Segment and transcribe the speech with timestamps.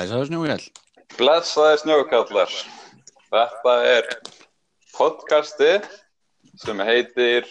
[0.00, 0.62] Blessaður snjókall.
[1.18, 2.52] Blessaði snjókallar.
[3.28, 4.06] Þetta er
[4.94, 5.74] podcasti
[6.62, 7.44] sem heitir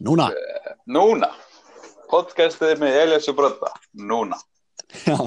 [0.00, 0.30] Núna.
[0.88, 1.28] Núna.
[2.08, 3.74] Podcastið með Elias og Brönda.
[3.92, 4.40] Núna.
[5.04, 5.18] Já.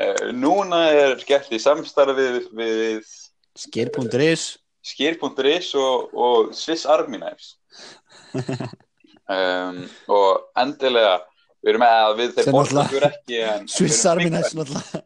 [0.00, 3.12] Eh, Núna er gert í samstarfi við, við
[3.60, 4.54] Skir.is.
[4.80, 7.58] skýr.is og, og Swiss Army Knives.
[9.36, 11.18] um, og endilega,
[11.60, 13.38] við erum með að við þeir Sem borðum náttúrulega- okkur ekki.
[13.76, 15.02] Knives náttúrulega.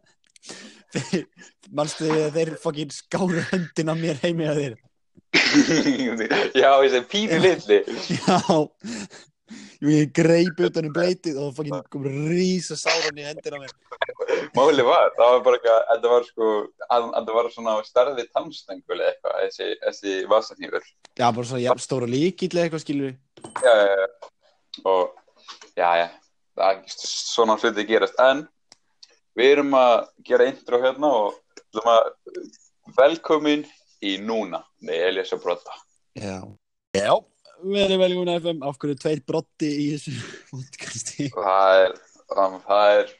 [0.94, 1.28] Þeir-
[1.74, 4.74] Manstu þið að þeir fokkin skáru höndin af mér heimi að þér?
[6.62, 7.78] Já, þessi pínu litli.
[8.14, 8.48] Já.
[9.84, 13.74] Ég greip utan um bleitið og fokkin kom rísa sáran í hendina á mér.
[14.56, 16.50] Máli var, það var bara eitthvað, þetta var sko,
[16.86, 20.86] að, að það var svona starfið tannstengur eða eitthvað, þessi, þessi vasanýfur.
[21.18, 23.16] Já, bara svo jafn stóra líkill eða eitthvað skilur.
[23.64, 24.06] Já, já, já.
[24.84, 25.02] Og,
[25.76, 26.12] já, já, er
[26.88, 28.18] svona hluti gerast.
[28.22, 28.44] En
[29.38, 32.10] við erum að gera intro hérna og við erum að
[32.98, 33.64] velkomin
[34.04, 35.76] í núna með Elias og Brotta.
[36.18, 36.38] Já.
[36.94, 37.12] Já.
[37.64, 38.64] Verið velkomin að FM.
[38.68, 40.14] Af hverju tveir brotti í þessu
[40.52, 41.30] podcasti?
[41.34, 41.94] Það er,
[42.36, 43.14] um, það er,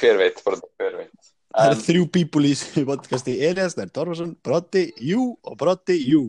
[0.00, 1.14] hver veit, bara hver veit.
[1.54, 3.36] Það En, eru þrjú pípul í þessu podcasti.
[3.46, 6.24] Elias, það er Torfarsson, Brotti, Jú og Brotti, Jú.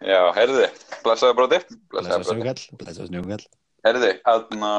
[0.00, 0.70] já, heyrði,
[1.04, 1.58] blessaði Brotti,
[1.92, 2.30] blessaði Blessa Brotti.
[2.30, 3.44] snjókall, blessa snjókall.
[3.84, 4.70] Herði, hérna,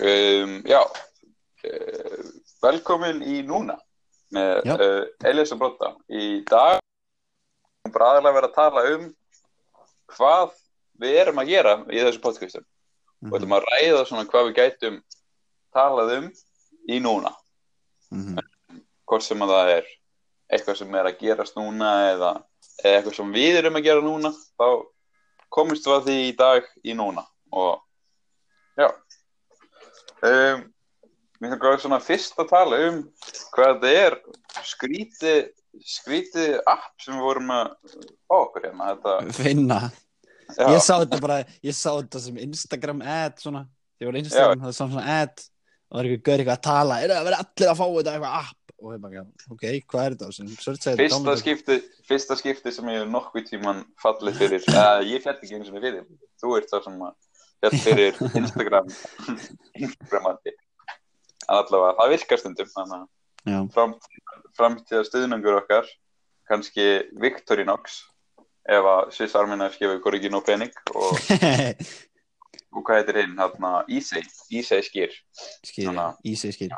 [0.00, 0.80] um, já,
[1.66, 2.26] uh,
[2.62, 3.76] velkomin í núna
[4.34, 5.94] með uh, Elias og Brotta.
[6.08, 9.08] Í dag er bara aðalega verið að tala um
[10.16, 10.52] hvað
[11.00, 12.66] við erum að gera í þessu podcastum.
[13.28, 15.00] Og ætlum að ræða svona hvað við gætum
[15.76, 16.30] talað um
[16.88, 17.34] í núna.
[18.10, 18.40] Mhm.
[19.04, 19.90] Hvort sem að það er
[20.50, 22.30] eitthvað sem er að gerast núna eða,
[22.82, 24.66] eða eitthvað sem við erum að gera núna, þá
[25.50, 27.24] komist við að því í dag í núna.
[27.52, 27.82] Og
[28.78, 28.88] já,
[30.26, 30.62] um,
[31.40, 33.00] mér finnst það svona fyrst að tala um
[33.54, 34.16] hvað þetta er
[34.68, 35.34] skríti,
[35.86, 37.72] skríti app sem við vorum að
[38.36, 38.90] okkur hérna.
[38.94, 39.80] Þetta, Finna.
[40.52, 43.66] já, Ég sá þetta bara, ég sá þetta sem Instagram ad svona.
[43.98, 45.44] Þegar var Instagram, það er svona svona ad
[45.90, 46.98] og það er eitthvað gaur eitthvað að tala.
[47.00, 48.56] Er það að vera allir að fá þetta eitthvað app?
[48.80, 49.22] Og ég bara,
[49.52, 50.94] ok, hvað er þetta?
[51.00, 51.74] Fyrsta skipti,
[52.08, 55.76] fyrsta skipti sem ég hef nokkuð tíman fallið fyrir, eða ég fjall ekki eins og
[55.76, 56.06] fyrir,
[56.40, 57.18] þú ert það sem að
[57.60, 58.90] fjall fyrir Instagram,
[59.76, 60.54] Instagramandi.
[61.50, 63.08] Allavega, það virkar stundum, þannig að
[63.74, 63.94] fram,
[64.58, 65.88] framtíða stuðnungur okkar,
[66.50, 66.84] kannski
[67.22, 68.00] Victorinox,
[68.70, 69.10] ef að
[69.98, 71.16] ykkur ekki nóg pening og,
[72.76, 73.36] og hvað heitir hinn,
[73.90, 74.22] Easy,
[74.52, 75.16] Easy skýr,
[76.28, 76.76] ísi skýr.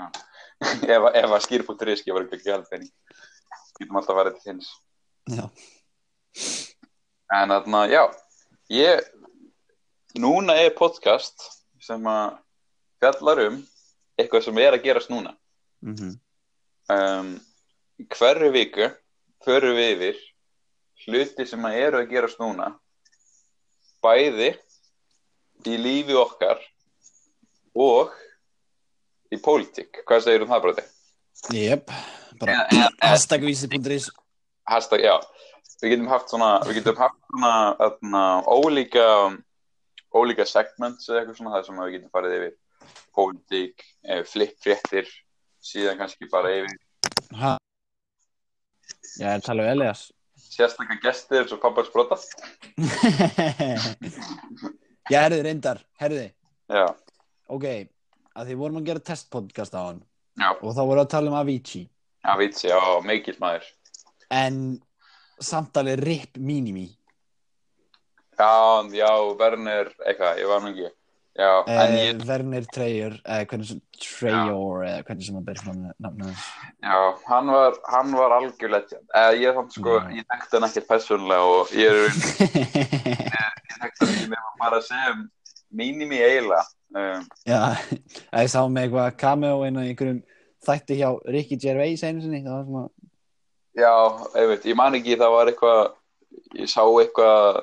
[0.00, 1.44] ef, að- að
[2.08, 2.90] gefur ykkur ekki held pening,
[3.78, 4.72] getum alltaf verið til hins.
[5.36, 5.46] Já.
[7.36, 8.02] En þarna, já,
[8.72, 9.06] ég,
[10.20, 11.48] núna er podcast
[11.82, 12.36] sem að
[13.02, 13.58] fjallar um
[14.16, 15.34] eitthvað sem er að gerast núna.
[15.84, 16.14] Mhm.
[16.88, 17.32] Um,
[17.98, 18.86] í hverju viku
[19.44, 20.20] förum við yfir
[21.06, 22.70] hluti sem að eru að gerast núna,
[24.02, 24.52] bæði
[25.66, 26.60] í lífi okkar
[27.74, 28.12] og
[29.32, 30.02] í pólitík.
[30.06, 30.84] Hvað segir um það, Bróti?
[31.52, 31.90] Jep,
[32.40, 34.10] bara eða- hashtagvísi.is
[34.66, 35.20] Hashtag, já.
[35.82, 39.04] Við getum haft svona, við getum haft svona, þarna, ólíka,
[40.14, 42.54] ólíka segments eða eitthvað svona það sem við getum farið yfir.
[43.16, 45.06] Pólitík, eh, flippfréttir,
[45.64, 46.76] síðan kannski bara yfir
[47.34, 47.56] Ha?
[49.16, 50.02] Já, ég er að tala um Elias?
[50.36, 52.16] sérstaklega gestir eins og pappars brota.
[55.10, 56.26] Já, herði, reyndar, herði
[56.72, 56.86] Já,
[57.52, 57.64] Ok,
[58.34, 60.00] að því vorum að gera testpodcast á hann
[60.36, 61.84] já, og þá vorum við að tala um Avicii.
[62.40, 63.68] Vitsi, já, mikill maður.
[64.34, 64.56] en
[65.38, 66.88] samtalið RIP Minimi
[68.36, 69.10] Já, já,
[69.40, 70.92] Werner, eitthvað, ég var nú ekki.
[71.36, 77.00] Já, eh, ég, Werner hvernig sem Treyor eða hvernig sem að byrja fram nafna já,
[77.26, 79.04] hann var, hann var algjör legend.
[79.12, 80.14] Eh, ég þannig sko, Já.
[80.16, 84.88] ég þekkti hann ekkert persónulega og ég er, ég þekkti hann ekki með bara að
[84.88, 85.26] segja um
[85.76, 86.64] mínimi eiginlega.
[86.96, 87.60] Um, Já,
[88.32, 90.22] að ég sá með eitthvað cameo inn á einhverjum
[90.64, 92.86] þætti hjá Ricky Gervais einu sinni það var svona
[93.76, 93.92] Já,
[94.40, 95.80] einmitt, ég man ekki, það var eitthvað,
[96.56, 97.58] ég sá eitthvað,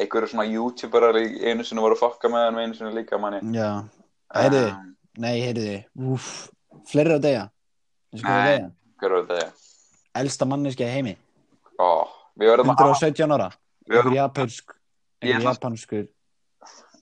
[0.00, 3.18] einhverju svona youtuberar í einu sinni voru að fokka með hann og einu sinni líka
[3.22, 3.40] manni.
[3.56, 3.70] Já,
[4.36, 5.76] heyrðu, Um, nei, heyrðu
[6.12, 6.26] Úf,
[6.90, 7.14] fleiri
[8.20, 8.56] hvað að Nei.
[8.58, 8.70] deyja
[9.00, 9.46] hver var þetta?
[10.20, 11.14] Elsta manneski í heimi
[11.80, 12.08] Ó,
[12.40, 14.74] við verðum að hafa, 117 ára Einhver verðum, japansk
[15.22, 16.04] Ég Einhver japanskur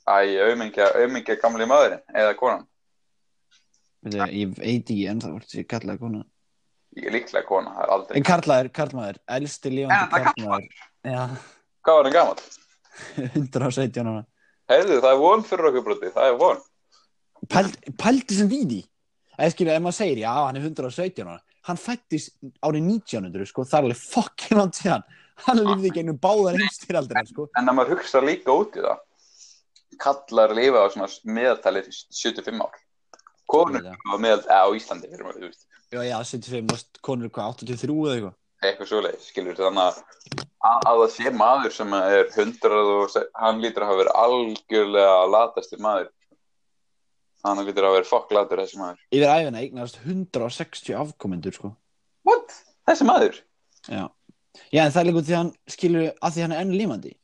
[0.04, 0.16] æ,
[0.50, 2.66] aumingja, aumingja gamli maðurinn, eða konan.
[4.04, 6.24] veitu, Ég veit ekki en það voru þessi kallaði kona
[6.94, 8.16] Ég er líklega kona, það er aldrei.
[8.20, 10.68] En karlaður, karlmaður Elsti lífandi karlmaður
[11.08, 11.22] Já,
[11.84, 12.44] Hvað var hann gammal?
[13.16, 14.22] 117 ára.
[14.70, 16.62] Heyrðu, það er von fyrir okkur broti, það er von.
[17.52, 18.80] Pæld, Pældi sem víði
[19.34, 21.40] eða skilja, ef maður segir, já, hann er 117 ára.
[21.64, 25.04] Hann fættist árið 1900 sko, það er alveg fokkin átt síðan.
[25.44, 27.48] Hann lifði í gegnum báðar heimstyraldir sko.
[27.58, 29.02] En að maður hugsa líka út í það
[29.98, 32.80] kallar lifa á svona meðaltalið 75 ár.
[33.50, 35.10] Konur á meðal á Íslandi
[35.94, 38.34] já, já, 75, varst konur hvað, 83 eða eitthvað
[38.70, 40.02] eitthvað svoleið, skilur þannig að,
[40.64, 45.16] að að það sé maður sem er 100 og hann lítur að hafa verið algjörlega
[45.34, 46.10] latastir maður
[47.44, 51.74] hann lítur að hafa verið fokklatur þessi maður yfir æfina eignast 160 afkomendur sko.
[52.24, 52.54] What?
[52.88, 53.42] Þessi maður?
[53.88, 54.08] já.
[54.72, 57.14] já, en það er líka því að hann skilur að því hann er enn límandi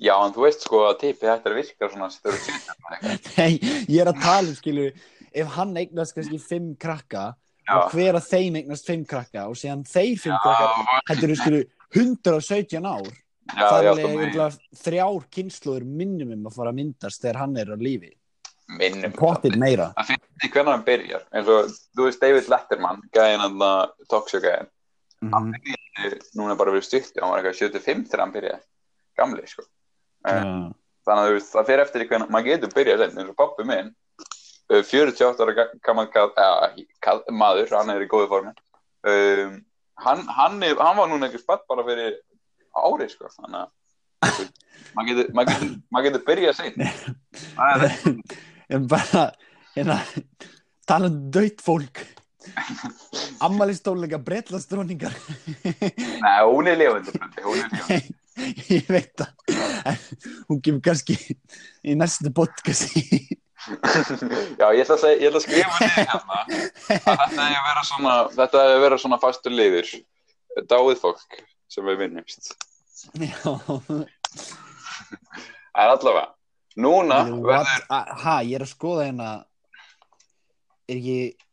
[0.00, 2.68] Já, en þú veist sko að tipi hættir að virka svona sýnir
[3.36, 4.94] Nei, ég er að tala um skilur
[5.30, 7.24] ef hann eignast kannski 5 krakka.
[7.76, 10.38] Og hver að þeim eignast 5 krakka og síðan þeir 5 Já.
[10.44, 13.12] krakka þetta eru skilur 117 ár.
[13.50, 17.56] Já, það er já, þú örugglega þrjár kynnslóður minnumum að fara að myndast þegar hann
[17.58, 18.12] er á lífi.
[18.78, 19.88] Minnum pottit meira.
[19.96, 21.24] Það finnst því hvernig hann byrjar.
[21.34, 23.80] Eins og, þú veist, David Letterman gæðin hann að
[24.12, 24.70] Toxic gæðin
[25.20, 25.54] mm
[26.32, 28.62] núna bara verið stutti, hann var eitthvað 75 þegar hann byrjaði.
[29.20, 29.64] Gamli, sko.
[30.28, 30.70] Eh, -hmm.
[31.04, 33.66] þannig að þú veist, það fer eftir í hvernig maður getur byrjað eins og pappi
[33.68, 33.90] minn
[34.70, 38.52] 48 ára ga- gammal kall, eða, ekki kall, maður, hann er í góðu formi.
[39.10, 39.56] Um,
[40.04, 42.18] hann, hann, er, hann var núna ekki spatt bara fyrir
[42.78, 43.68] ári sko, þannig að
[44.94, 46.72] maður getur, maður getur, maður getur byrjað er
[48.76, 49.24] en bara
[49.74, 49.98] hérna
[50.86, 52.04] tala um dött fólk.
[53.44, 55.12] Ammælistónleika bretlastróningar
[55.64, 58.16] Nei, hún er Broddi, hún er lifandi.
[58.70, 60.06] Ég veit það.
[60.48, 61.16] Hún kemur kannski
[61.84, 63.02] í næstu podcasti
[63.70, 66.38] Já, ég ætla að, segja, ég ætla að skrifa niður hérna.
[67.14, 69.92] Að þetta er að vera svona þetta er að vera svona fastur liður.
[70.70, 71.38] Dáið fólk
[71.70, 72.50] sem við vinnumst.
[73.16, 73.54] Já.
[75.70, 76.26] Það er allavega
[76.80, 77.44] Núna What?
[77.46, 79.28] verður A- ha, ég er að skoða hérna
[80.90, 81.46] er ég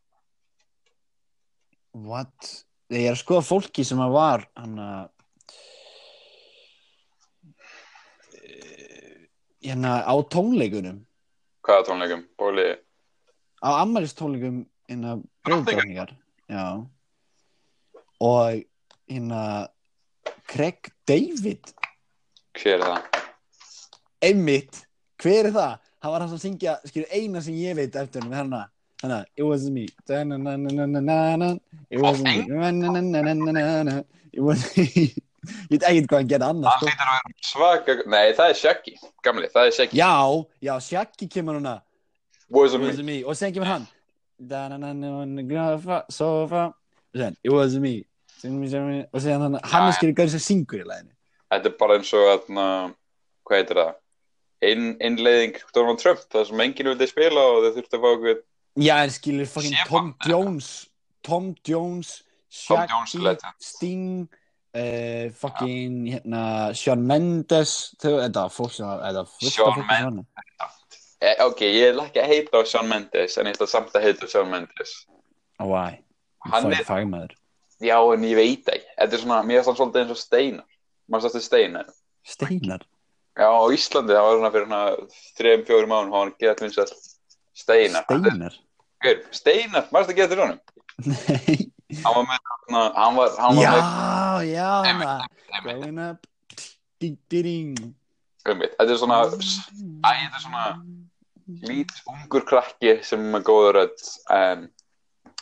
[1.97, 2.51] what?
[2.93, 5.07] Ég er að skoða fólki sem að var hann að
[9.67, 11.01] hérna á tónleikunum
[11.67, 12.21] Hvaða tónleikum?
[12.39, 12.67] Bóli
[13.59, 16.13] á ammælistónleikum hérna breyðdóningar
[16.47, 16.85] já.
[18.23, 18.63] Og
[19.09, 19.67] hérna
[20.47, 21.73] Craig David.
[22.55, 23.17] Hver er það?
[24.21, 24.87] einmitt,
[25.21, 25.77] hver er það?
[25.99, 28.53] hann var hann sem syngja, skilur eina sem ég veit eftir hann með hann
[29.03, 29.85] hann að it wasn't me.
[31.89, 32.45] It wasn't me.
[34.33, 35.26] It wasn't me
[35.71, 36.87] ég veit ekkert hvað hann gerði annars Það sko.
[36.87, 38.95] hlýtur að vera svaka Nei, það er Shaggy
[39.27, 39.99] Gamli, það er Shaggy.
[39.99, 40.13] Já,
[40.67, 41.75] já, Shaggy kemur húnna
[42.49, 43.87] Was it me wasn't me, og sen kemur hann.
[46.09, 46.69] Sofa.
[47.15, 48.05] Sen, it wasn't me.
[49.13, 51.13] Og sen hann, hann er skilur gæri sem syngur í læðinu
[51.49, 52.43] Þetta er bara eins og að
[53.47, 53.95] Hvað heitir það?
[54.67, 58.37] Inn, innleiðing Donald Trump Það sem enginn vildi spila og þau þurftu að fá okkur
[58.77, 60.69] Já, en skilur fucking Tom Jones
[61.25, 62.11] Tom Jones
[62.67, 63.53] Tom Jones Shaggy.
[63.59, 64.27] Sting
[64.75, 70.25] uh, fucking hérna Shawn Mendes var fólk sem fólki sem var
[71.21, 74.25] eh, Ok, ég vil ekki heita á Shawn Mendes En ég ætla samt að heita
[74.27, 74.93] á Shawn Mendes.
[75.59, 75.97] Og why
[76.47, 77.33] Hann Fag- er- fagmaður.
[77.81, 78.85] Já, en ég veit ekki.
[78.97, 80.65] Þetta er svona, mér er það svolítið eins og Steinar.
[81.11, 81.89] Maður stætti Steinar?
[82.25, 82.85] Steinar?
[83.37, 84.71] Já, á Íslandi, það var svona fyrir
[85.37, 86.93] þrejum, fjórum mánum, hann var gett vinsall
[87.57, 88.07] Steinar.
[88.07, 88.55] Steinar
[89.31, 90.59] Steinar, maður það getur honum?
[91.11, 91.66] Nei
[92.03, 92.39] Hann var með,
[92.95, 96.27] hann var, hann var Já, með, já, hann Einmitt, Growing up
[98.47, 100.63] um þetta er svona, þetta er svona
[101.67, 104.67] lít, ungur krakki sem er góður rödd, en,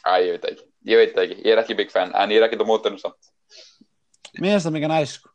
[0.06, 2.48] æ, ég veit ekki, ég veit ekki, ég er ekki big fan, en ég er
[2.48, 3.32] ekkert á mótunum samt.
[4.38, 5.32] Mér finnst það mikið næs sko.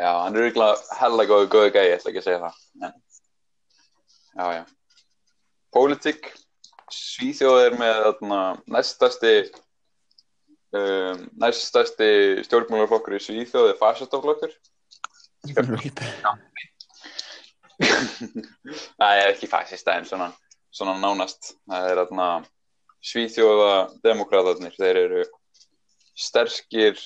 [0.00, 2.94] Já, hann er ykkurlega hella góðu, góðu gæi, ég ætla ekki að segja það, en,
[4.36, 4.62] já, já.
[5.74, 6.32] Pólitík,
[6.90, 8.38] Svíþjóð er með þarna
[10.76, 12.10] um, næststæsti
[12.46, 14.54] stjórnmálaflokkur í Svíþjóð er fasistaflokkur
[19.00, 20.26] Nei, ekki fasista en svona,
[20.74, 21.54] svona nánast.
[21.70, 22.26] Það er þarna
[23.00, 23.74] Svíþjóða
[24.04, 25.22] demokratarnir, þeir eru
[26.20, 27.00] sterkir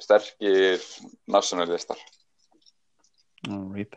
[0.00, 0.80] sterkir
[1.28, 2.00] nationalistar
[3.76, 3.96] Rip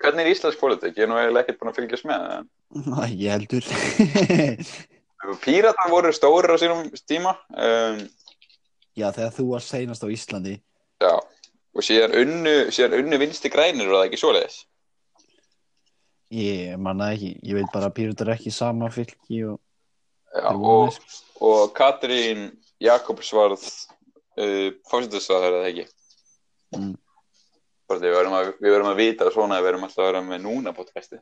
[0.00, 0.96] Hvernig er íslensk politik?
[0.96, 2.48] Ég er nú eiginlega ekkert búin að fylgjast með en
[3.18, 3.66] Ég heldur
[5.42, 8.00] Píratar voru stórir á sínum tíma um,
[8.98, 10.56] Já, þegar þú var seinast á Íslandi.
[11.00, 11.14] Já,
[11.74, 14.58] og síðan unnu, síðan unnu vinsti grænir var það ekki svoleiðis?
[16.34, 19.58] Ég manna ekki, ég veit bara að Pírutar er ekki sama fylki og
[20.30, 20.98] Já, og,
[21.42, 23.64] og Katrín Jakobs varð
[24.38, 25.86] uh, fórsetisraður eða ekki?
[26.76, 26.92] Mm.
[27.90, 30.44] Við verðum að, við verðum að vita svona að við verðum alltaf að vera með
[30.44, 31.18] núna podcasti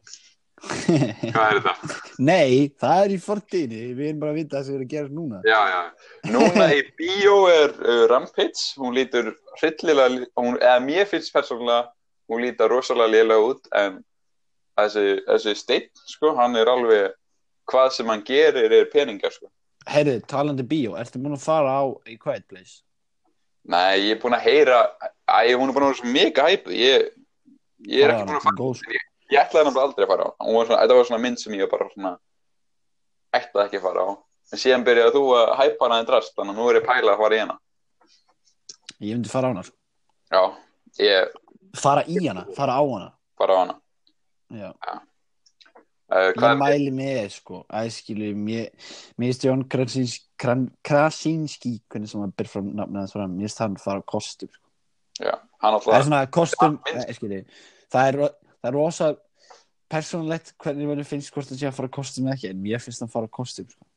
[1.32, 1.98] Hvað er þetta?
[2.18, 5.12] Nei, það er í fortíðinni, við erum bara að vita það sem er að gera
[5.14, 5.40] núna.
[5.46, 6.08] Já, já.
[6.34, 11.92] Núna í bíó er uh, Rampage, hún lítur hryllilega, hún, eða mér finnst persónulega,
[12.30, 14.00] hún lítur rosalega lélega út, en
[14.80, 17.14] þessi, þessi steinn, sko, hann er alveg,
[17.70, 19.50] hvað sem hann gerir er peningar, sko.
[19.88, 22.82] Herru, talandi bíó, ertu búin að fara á í Quiet Place?
[23.68, 24.78] Nei, ég er búin að heyra,
[25.28, 27.08] æ, hún er búin að vera svo mega hæpuð, ég,
[27.84, 28.94] ég er ekki búin að fara, sko.
[29.28, 31.88] ég ætlaði náttúrulega aldrei að fara á, svona, þetta var svona mynd sem ég bara
[31.92, 32.12] svona,
[33.37, 34.10] ætlaði ekki að fara á,
[34.54, 37.12] en síðan byrjaði þú að hæpa hana en drast, þannig að nú er ég pælað
[37.12, 37.58] að fara í hana.
[38.98, 39.76] Ég myndi fara á hana, sko.
[40.32, 40.42] Já,
[41.04, 41.37] ég
[41.76, 43.10] Fara í hana, fara á hana.
[43.37, 43.75] fara á hana.
[44.56, 44.70] Já.
[46.08, 48.70] Uh, Ég er mæli með, sko, að skilu, mér,
[49.20, 54.07] finnst Jón Krasinski, Krasinski, hvernig sem að byrja frá fram, mér finnst hann fara á
[54.07, 54.66] kostum, sko.
[55.18, 57.40] Já, hann Það er svona kostum, Ja, skilu,
[57.90, 58.18] það er,
[58.68, 59.09] er rosa
[59.90, 62.83] persónulegt hvernig verður finnst hvort það sé að fara á kostum eða ekki, en mér
[62.85, 63.88] finnst hann fara á kostum, sko,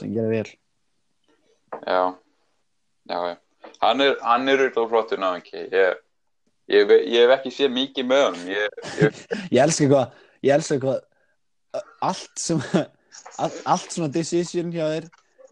[0.00, 0.50] sem gerir vel.
[1.86, 2.02] já,
[3.06, 3.36] já, já.
[3.82, 6.00] Hann er, hann er auðvitað flottur náðingi, ég,
[6.72, 9.20] ég, ég hef ekki séð mikið með honum, ég, ég,
[9.54, 11.00] Ég elska hvað, ég elska hvað,
[12.08, 12.62] allt sem,
[13.42, 15.08] all, allt svona decision hjá þér,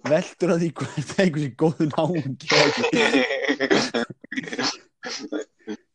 [0.09, 2.47] veldur að því hvort það er einhversi góðu eða ekki.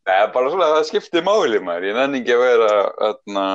[0.10, 3.46] Nei, bara svona það skiptir máli maður, ég nenni ekki að vera, þarna,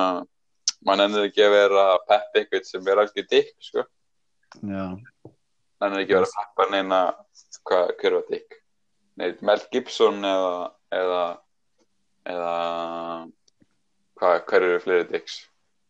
[0.87, 3.81] maður nenni ekki að vera pepp eitthvað sem er alveg dikk, sko,
[4.61, 4.85] Já,
[5.83, 6.99] nenni ekki að vera peppa neina,
[7.67, 8.59] hvað, hver var dikk?
[9.19, 10.55] Nei, Mel Gibson eða,
[10.95, 11.25] eða,
[12.31, 12.55] eða,
[14.19, 15.35] hvað, hver eru fleiri dicks?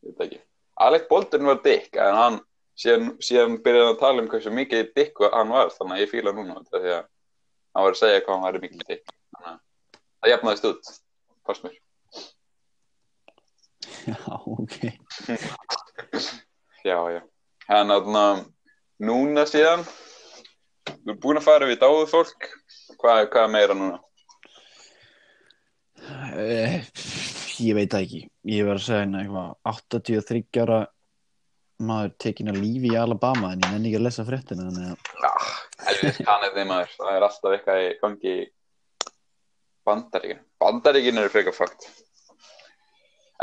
[0.06, 0.42] Ég veit ekki.
[0.86, 2.38] Alec Baldwin var dick, en hann,
[2.80, 6.36] síðan, síðan byrjaði að tala um hversu mikið dick hann var, þannig að ég fíla
[6.36, 9.16] núna því að hann var að segja hvað hann var mikið dick.
[9.36, 9.60] Þannig að
[10.22, 10.94] það jafnaðist út,
[11.48, 11.78] fannst mér.
[14.12, 14.20] já,
[14.58, 14.76] ok.
[16.86, 17.22] Já, já.
[17.74, 18.24] En þarna,
[19.02, 19.82] núna síðan,
[20.86, 22.46] þú ert búin að fara við dáðu fólk,
[23.02, 23.98] hvað, hvað meira núna?
[26.06, 26.78] Uh,
[27.66, 28.22] ég veit ekki.
[28.46, 30.80] Ég var að segja hérna eitthvað 83 ára
[31.84, 34.70] maður tekin að lífi í Alabama en ég nenni ekki að lesa fréttina
[35.86, 38.36] helvið kannið þeim maður, það er alltaf eitthvað í gangi
[39.86, 40.42] Bandaríkin.
[40.62, 41.88] Bandaríkin eru frekar fakt.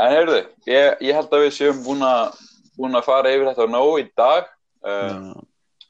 [0.01, 2.39] En heyrðu, ég, ég held að við séum búin að,
[2.75, 4.49] búin að fara yfir þetta nóg í dag.
[4.83, 5.85] Uh, já,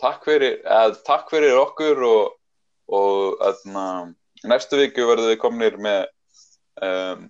[0.00, 2.36] takk, fyrir, eða, takk fyrir okkur og,
[2.88, 3.84] og aðna,
[4.48, 6.06] næstu viku verðum við komnir með
[6.86, 7.26] um,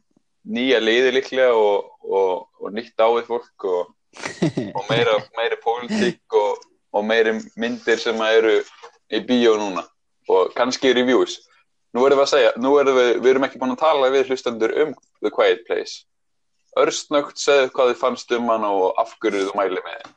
[0.46, 3.90] nýja liði líklega og, og, og nýtt áið fólk og,
[4.76, 8.58] og meira, meiri pólitík og, og meiri myndir sem eru
[9.12, 9.84] í bíó núna
[10.28, 11.38] og kannski reviews.
[11.96, 14.28] Nú erum við að segja, nú erum við, við erum ekki búin að tala við
[14.28, 14.92] hlustendur um
[15.24, 16.04] The Quiet Place.
[16.78, 20.12] Örstnögt segðu hvað þið fannst um hann og af hverju þú mæli með þið.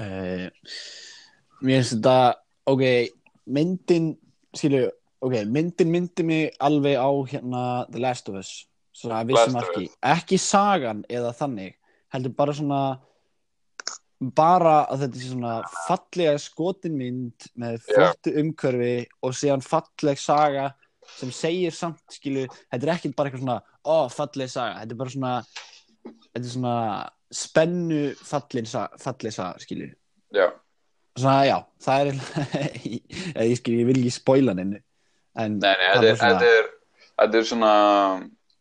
[0.00, 0.46] uh,
[1.60, 2.16] mér finnst þetta
[2.72, 2.84] ok,
[3.52, 4.08] myndin
[4.56, 4.88] skilju,
[5.20, 8.54] ok, myndin myndi mig alveg á hérna The Last of Us
[8.96, 11.76] svona að vissum ekki, ekki sagan eða þannig,
[12.14, 12.82] heldur bara svona
[14.20, 15.52] bara að þetta sé svona
[15.86, 20.66] fallega skotin mynd með flottu umhverfi og síðan falleg saga
[21.16, 25.00] sem segir samt, skilu, þetta er ekki bara eitthvað svona, ó, falleg saga þetta er
[25.00, 25.32] bara svona
[26.20, 26.74] þetta er svona
[27.40, 29.88] spennu fallin saga, falleg saga, skilu
[30.36, 30.46] Já,
[31.16, 32.20] svona, já, það er
[32.92, 34.82] ég, ég, ég vil ekki spoila henni
[35.40, 36.70] en nei, nei, það þetta er, þetta er,
[37.22, 37.72] þetta er svona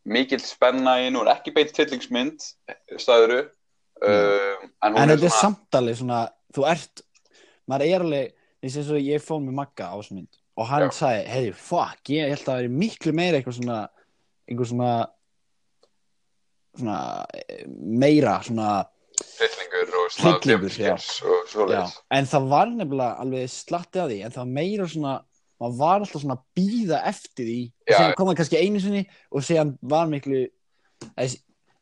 [0.10, 2.50] mikill spenna í nú, ekki beint fyllingsmynd,
[2.98, 3.44] staðuru,
[4.02, 6.20] en hún en er þetta er svona, samt alveg svona
[6.56, 7.02] þú ert,
[7.70, 8.36] maður er alveg
[8.66, 10.92] þess að ég fóð með Magga á þessu mynd og hann Já.
[10.98, 13.80] sagði, hey, fuck, ég held að það er miklu meira eitthvað svona
[14.50, 14.94] einhver svona
[16.80, 16.98] svona
[17.68, 18.70] meira svona,
[19.40, 21.96] hryllingur og slagdjöfskers og svoleiðis.
[22.16, 25.16] en það var nefnilega alveg slatti að því, en það var meira svona
[25.60, 27.98] maður var alltaf svona að býða eftir því og Já.
[27.98, 30.42] síðan kom það kannski einu sinni og síðan var miklu
[31.18, 31.40] þessi,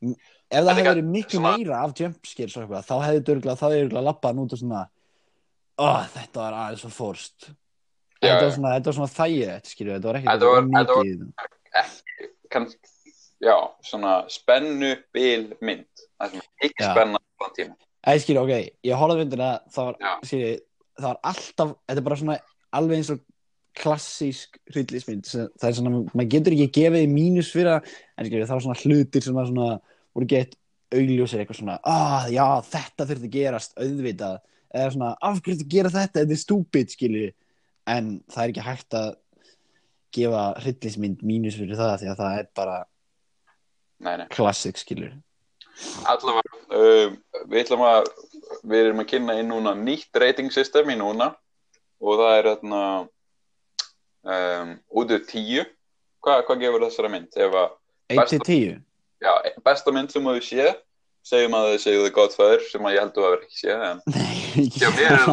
[0.07, 3.55] ef það hefði er verið miklu svona- meira af jumpscares og eitthvað, þá hefði dörgla,
[3.59, 4.81] þá hefði dörgla lappað út og svona
[5.77, 7.49] ó, þetta var aðeins svo fórst
[8.17, 9.13] þetta var svona, svona
[9.63, 11.33] skilju, þetta var ekki Þetta var- var mikið
[12.49, 12.65] Kann,
[13.43, 15.85] já, svona spennu bil mynd,
[16.17, 16.91] það er ekki Já.
[16.93, 17.75] spenna á tíma.
[18.07, 18.53] Æ, skilju, ok,
[18.87, 20.13] ég horfði myndina það var, Já.
[20.23, 20.53] skilju,
[20.97, 22.37] það var alltaf þetta er bara svona
[22.73, 23.19] alveg eins og
[23.77, 28.47] klassísk hryllismynd sem- það er svona, maður getur ekki gefið mínus fyrir það, en skilju,
[28.49, 29.69] það var svona hlutir sem var svona,
[30.17, 30.55] voru gett
[30.97, 34.37] augljósir eitthvað svona, ah, já, þetta þurfti að gerast auðvitað,
[34.73, 37.31] eða svona af hverju þetta gera þetta, þetta er stúpid, skilju
[37.87, 39.09] en það er ekki hægt að
[40.17, 42.77] gefa hryllismynd mínus fyrir það því að það er bara
[43.99, 44.27] Nei, nei.
[44.33, 45.11] klassík, skilju
[46.09, 47.17] allavega, um,
[47.51, 48.07] við ætlum að,
[48.65, 51.27] við erum að kynna inn núna nýtt rating system í núna
[52.01, 52.81] og það er þarna
[54.25, 55.65] um, út úr tíu.
[56.23, 57.29] Hvað, hvað gefur þessara mynd?
[57.37, 57.71] Ef að
[58.15, 58.75] 1 til 10
[59.23, 59.31] já,
[59.65, 60.75] besta mynd sem þú séð.
[61.27, 63.81] Segjum að þau séu þau Godfather sem að ég held að þú hefur ekki séð
[63.83, 64.67] en Nei,
[65.03, 65.23] er,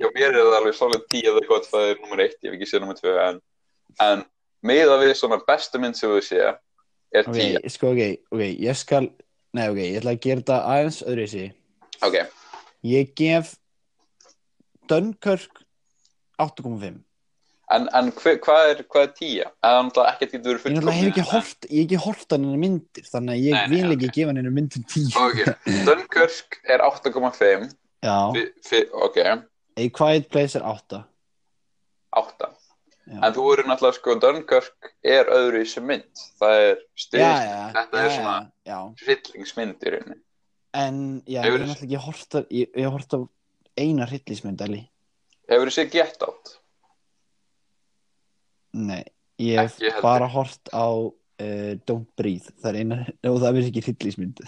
[0.00, 2.82] hjá mér er það alveg solid 10 þau Godfather nummer 1, ég hef ekki séð
[2.82, 3.38] nummer 2 en,
[4.02, 4.24] en
[4.66, 6.48] miða við svona besta mynd sem þú séð
[7.14, 8.02] er 10 ok, sko ok,
[8.34, 9.06] ok, ég skal
[9.54, 11.46] Nei, ok, ég ætla að gera þetta aðeins öðru þessi
[12.02, 12.18] ok,
[12.84, 13.54] Ég gef
[14.90, 15.62] Dunkirk
[16.42, 16.98] 8,5
[17.70, 19.44] en, en hver, hvað er hvað er 10?
[19.64, 22.30] eða náttúrulega ekkert getur verið Ég náttúrulega hef ekki en- hort, ég hef ekki hort
[22.34, 24.14] hann hennar myndir Þannig að ég vil ekki ok.
[24.18, 25.40] gefa hann hennar myndum 10 ok,
[25.88, 27.72] Dunkirk er 8,5
[28.04, 28.18] Já,
[28.68, 29.16] fi- ok,
[29.76, 31.04] A Quiet Place er 8
[32.14, 32.50] 8
[33.04, 36.22] Já, en þú eru náttúrulega sko Dunkirk er öðru í sem mynd.
[36.40, 36.78] Það er
[37.12, 37.32] já,
[37.74, 40.16] þetta er svona já, hryllingsmynd í rauninni.
[40.74, 40.96] En
[41.28, 43.20] já, ég Hefurðu- hef náttúrulega ekki hort að- Ég ég hef hort á
[43.76, 44.80] eina hryllismynd, Eli
[45.52, 46.54] hefur þú séð Get Out?
[48.74, 49.02] Nei,
[49.38, 50.02] ég hef Ekki heldur.
[50.02, 52.50] bara hort á uh, Don't Breathe.
[52.60, 53.00] Það er eina,
[53.30, 54.44] og það er ekki hryllismynd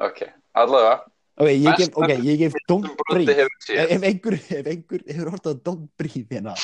[0.00, 0.20] ok,
[0.56, 0.98] allavega.
[1.40, 3.36] Ok, ég gef, Besta ok, ég gef Don't Breathe.
[3.46, 6.54] ef, ef einhver, ef einhver hefur hort á Don't Breathe hérna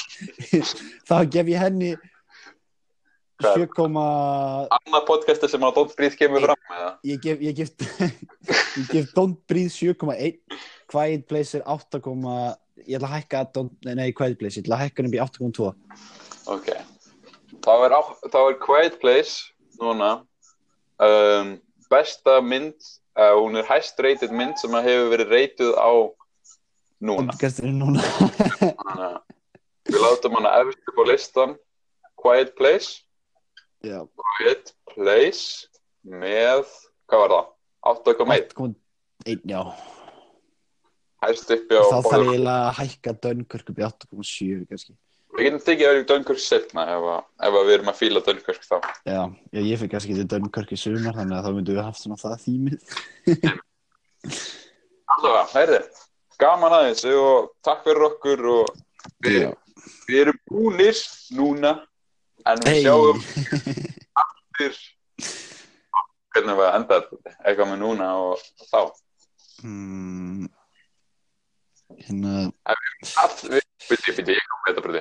[1.08, 1.94] þá gef ég henni
[3.36, 3.66] Hvað?
[3.68, 3.86] 7,
[4.72, 7.72] annað podcasti sem að Don't Breathe kemur fram með það ég gef ég gef,
[8.80, 10.38] ég gef Don't Breathe 7,1
[10.92, 12.00] Quiet Place er 8,
[12.84, 13.44] ég ætla að hækka
[13.96, 15.70] nei, Quiet Place, ég ætla að hækka hann upp í 8,2
[16.56, 16.68] ok.
[17.66, 17.96] Þá er,
[18.32, 20.10] þá er Quiet Place núna
[21.02, 21.56] um,
[21.90, 22.76] besta mynd
[23.18, 25.90] uh, hún er hæst rated mynd sem að hefur verið rated á
[27.00, 27.34] núna.
[27.36, 29.18] Að
[29.86, 31.56] við látum hana efst upp á listan.
[32.16, 33.04] Quiet Place.
[33.84, 35.68] Já, Quiet Place
[36.02, 36.64] með,
[37.10, 37.52] hvað var það?
[37.86, 39.60] 8,1 8,1 já,
[41.26, 44.96] hæst uppi á þá þarf ég að hækka Dunkirk upp í 8,7 kannski
[45.36, 48.62] Við getum tekið öðru Dunkirk setna ef, að- ef að við erum að fíla Dunkirk
[48.64, 48.76] þá.
[49.04, 49.20] já,
[49.52, 52.16] já, ég fikk kannski til Dunkirk í sumar þannig að þá myndum við haft svona
[52.22, 52.78] það þýmið
[55.16, 55.80] Allavega, heyrði,
[56.42, 58.72] gaman aðeins og takk fyrir okkur og
[59.24, 59.44] við,
[60.08, 60.98] við erum búnir
[61.36, 61.74] núna
[62.46, 62.82] en við Hey.
[62.86, 63.20] sjáum
[64.56, 64.80] fyrir
[66.34, 68.80] hvernig við enda þetta, eitthvað með núna og þá.
[69.62, 70.48] Hmm,
[72.04, 72.34] hérna
[73.22, 74.94] All, við, við, við, við, ég kom með þetta bara því.